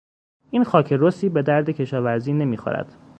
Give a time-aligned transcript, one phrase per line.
[0.51, 2.95] این خاک رسی به درد کشاورزی نمیخورد.